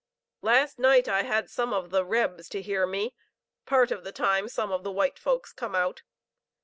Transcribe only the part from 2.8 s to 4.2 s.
me (part of the